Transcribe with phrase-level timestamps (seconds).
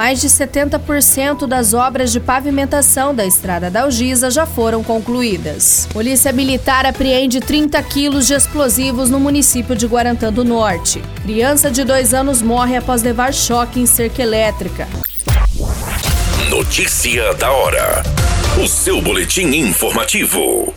[0.00, 5.86] Mais de 70% das obras de pavimentação da estrada da Algisa já foram concluídas.
[5.92, 11.02] Polícia Militar apreende 30 quilos de explosivos no município de Guarantã do Norte.
[11.22, 14.88] Criança de dois anos morre após levar choque em cerca elétrica.
[16.48, 18.02] Notícia da hora.
[18.56, 20.72] O seu boletim informativo.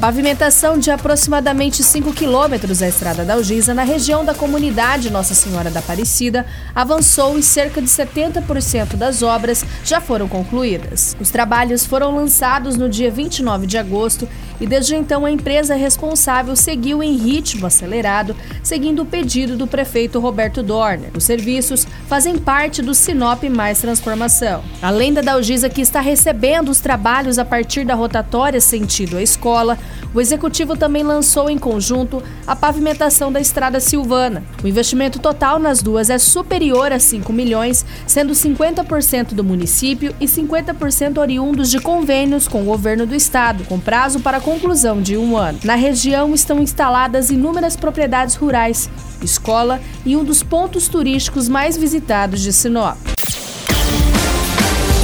[0.00, 5.70] Pavimentação de aproximadamente 5 quilômetros da Estrada da Algisa, na região da comunidade Nossa Senhora
[5.70, 11.14] da Aparecida, avançou e cerca de 70% das obras já foram concluídas.
[11.20, 14.26] Os trabalhos foram lançados no dia 29 de agosto
[14.60, 20.20] e desde então a empresa responsável seguiu em ritmo acelerado, seguindo o pedido do prefeito
[20.20, 21.10] Roberto Dorner.
[21.16, 24.62] Os serviços fazem parte do Sinop Mais Transformação.
[24.82, 29.78] Além da Dalgisa que está recebendo os trabalhos a partir da rotatória sentido à escola,
[30.12, 34.42] o executivo também lançou em conjunto a pavimentação da estrada Silvana.
[34.62, 40.26] O investimento total nas duas é superior a 5 milhões, sendo 50% do município e
[40.26, 45.36] 50% oriundos de convênios com o governo do estado, com prazo para conclusão de um
[45.36, 45.60] ano.
[45.62, 48.90] Na região estão instaladas inúmeras propriedades rurais,
[49.22, 52.98] escola e um dos pontos turísticos mais visitados de Sinop.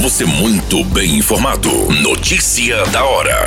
[0.01, 1.69] Você muito bem informado.
[2.01, 3.45] Notícia da hora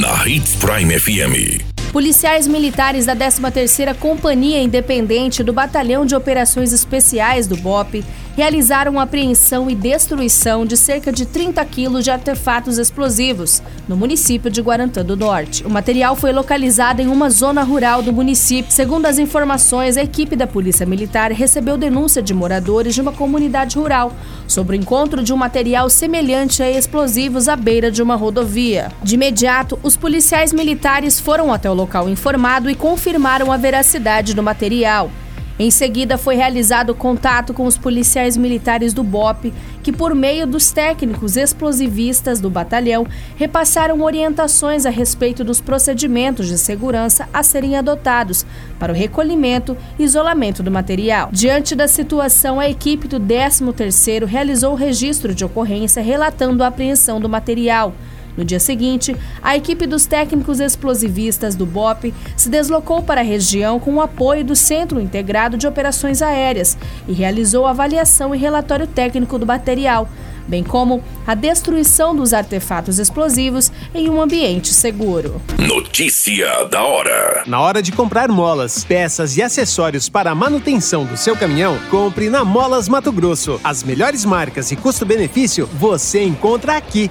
[0.00, 1.74] na Hits Prime FM.
[1.92, 8.04] Policiais militares da 13ª Companhia Independente do Batalhão de Operações Especiais do BOP
[8.36, 14.60] realizaram apreensão e destruição de cerca de 30 quilos de artefatos explosivos no município de
[14.60, 15.64] Guarantã do Norte.
[15.64, 18.72] O material foi localizado em uma zona rural do município.
[18.72, 23.78] Segundo as informações, a equipe da Polícia Militar recebeu denúncia de moradores de uma comunidade
[23.78, 24.12] rural
[24.48, 28.90] sobre o encontro de um material semelhante a explosivos à beira de uma rodovia.
[29.02, 34.42] De imediato, os policiais militares foram até o local informado e confirmaram a veracidade do
[34.42, 35.10] material.
[35.56, 39.54] Em seguida, foi realizado contato com os policiais militares do BOP,
[39.84, 43.06] que, por meio dos técnicos explosivistas do batalhão,
[43.36, 48.44] repassaram orientações a respeito dos procedimentos de segurança a serem adotados
[48.80, 51.28] para o recolhimento e isolamento do material.
[51.30, 57.20] Diante da situação, a equipe do 13º realizou o registro de ocorrência relatando a apreensão
[57.20, 57.94] do material.
[58.36, 63.78] No dia seguinte, a equipe dos técnicos explosivistas do BOP se deslocou para a região
[63.78, 69.38] com o apoio do Centro Integrado de Operações Aéreas e realizou avaliação e relatório técnico
[69.38, 70.08] do material,
[70.48, 75.40] bem como a destruição dos artefatos explosivos em um ambiente seguro.
[75.58, 81.16] Notícia da hora: Na hora de comprar molas, peças e acessórios para a manutenção do
[81.16, 83.60] seu caminhão, compre na Molas Mato Grosso.
[83.62, 87.10] As melhores marcas e custo-benefício você encontra aqui.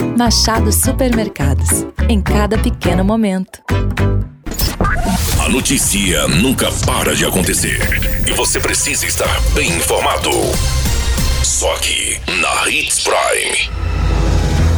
[0.00, 1.86] Machado Supermercados.
[2.08, 3.60] Em cada pequeno momento.
[5.44, 7.78] A notícia nunca para de acontecer.
[8.26, 10.30] E você precisa estar bem informado.
[11.42, 13.70] Só aqui, na Hits Prime.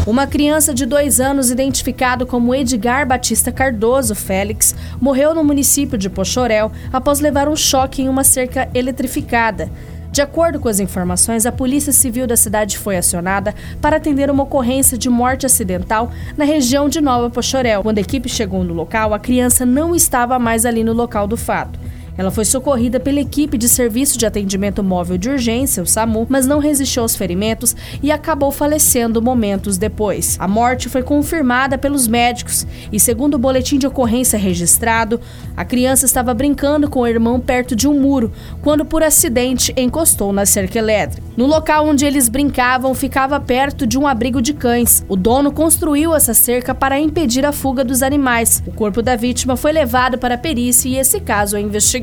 [0.05, 6.11] Uma criança de dois anos, identificado como Edgar Batista Cardoso Félix, morreu no município de
[6.11, 9.71] Pochorel após levar um choque em uma cerca eletrificada.
[10.13, 14.43] De acordo com as informações, a Polícia Civil da cidade foi acionada para atender uma
[14.43, 17.83] ocorrência de morte acidental na região de Nova Pochorel.
[17.83, 21.39] Quando a equipe chegou no local, a criança não estava mais ali no local do
[21.39, 21.81] fato.
[22.17, 26.47] Ela foi socorrida pela equipe de Serviço de Atendimento Móvel de Urgência, o SAMU, mas
[26.47, 30.37] não resistiu aos ferimentos e acabou falecendo momentos depois.
[30.39, 35.21] A morte foi confirmada pelos médicos e, segundo o boletim de ocorrência registrado,
[35.57, 38.31] a criança estava brincando com o irmão perto de um muro
[38.61, 41.23] quando, por acidente, encostou na cerca elétrica.
[41.35, 45.03] No local onde eles brincavam, ficava perto de um abrigo de cães.
[45.09, 48.63] O dono construiu essa cerca para impedir a fuga dos animais.
[48.67, 52.03] O corpo da vítima foi levado para a perícia e esse caso é investigado